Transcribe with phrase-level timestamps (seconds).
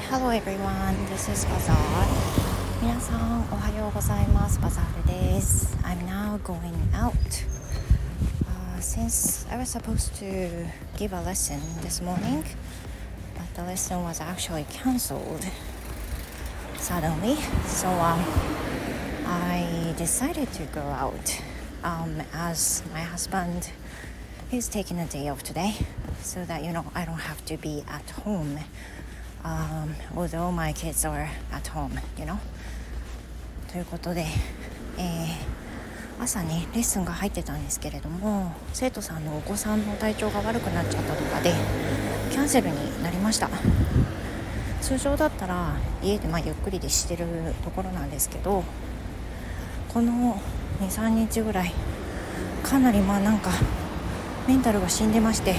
[0.00, 1.76] everyone, this is Bazaar
[2.80, 10.66] 皆さんおはようございますバザールです I'm now going out、uh, since I was supposed to
[10.96, 12.42] give a lesson this morning
[13.34, 15.44] but the lesson was actually cancelled
[16.78, 17.36] suddenly
[17.66, 18.24] so um,
[19.26, 21.42] I decided to go out
[21.84, 23.72] um, as my husband
[24.50, 25.74] is taking a day off today
[26.22, 28.60] so that you know I don't have to be at home
[29.43, 32.37] Um, although my kids are at home you know.
[33.71, 34.25] ということで、
[34.97, 41.53] えー、朝にレッスンが入ってたんですけれども生徒さんのお子さんの体調が悪くなっちゃったとかで
[42.31, 43.49] キャンセルになりました。
[44.81, 47.25] 通常だったら家でまゆっくりでしてる
[47.63, 48.63] ところなんですけど
[49.87, 50.41] この
[50.81, 51.71] 23日ぐらい
[52.63, 53.51] かなりまあなんか
[54.47, 55.55] メンタルが死んでまして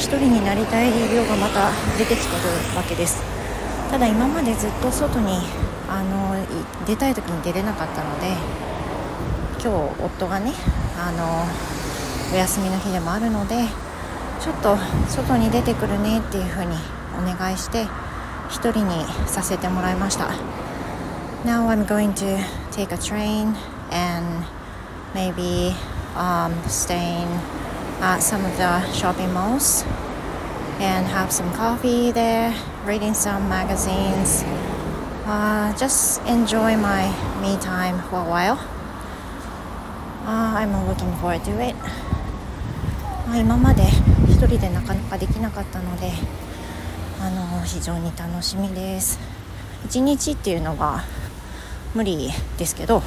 [0.00, 3.22] 1人になりたい量がまた出てきてるわけです。
[3.90, 5.38] ただ今までずっと外に
[5.90, 6.34] あの
[6.86, 8.28] 出たい時に出れなかったので
[9.62, 10.52] 今日夫がね
[10.96, 11.44] あの
[12.32, 13.56] お休みの日でもあるので
[14.40, 14.78] ちょっと
[15.08, 16.76] 外に出てくるねっていう風に
[17.18, 17.84] お願いして
[18.48, 20.30] 1人にさせてもらいました。
[21.44, 22.38] Now I'm going to
[22.70, 23.54] take a train
[23.90, 24.46] and
[25.14, 25.74] maybe
[26.16, 27.26] um, staying
[28.00, 29.84] at some of the shopping malls
[30.80, 32.54] and have some coffee there,
[32.86, 34.42] reading some magazines,
[35.26, 37.12] uh, just enjoy my
[37.42, 38.58] me time for a while.
[40.24, 41.76] Uh, I'm looking forward to it.
[43.28, 43.84] まあ、今まで
[44.28, 46.10] 一人でなかなかできなかったので
[47.20, 49.20] あの非常に楽しみです
[49.84, 51.04] 一日っていうのは
[51.94, 53.02] 無理ですけど、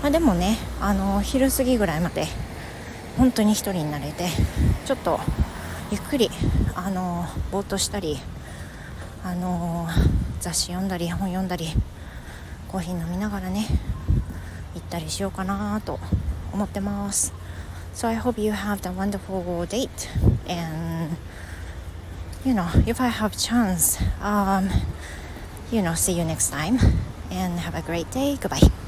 [0.00, 2.28] まあ、でもねあの昼過ぎぐらいまで
[3.20, 4.28] 本当に一人になれて
[4.86, 5.20] ちょっと
[5.90, 6.30] ゆっくり
[6.74, 8.18] あのぼーっとしたり
[9.22, 9.86] あの
[10.40, 11.66] 雑誌読んだり本読んだり
[12.68, 13.66] コーヒー飲みながらね
[14.74, 16.00] 行ったりしようかなと
[16.54, 17.34] 思ってます
[17.94, 19.90] So I hope you have a wonderful date
[20.48, 21.14] and
[22.42, 24.70] you know if I have chance um,
[25.70, 26.78] you know see you next time
[27.30, 28.79] and have a great day goodbye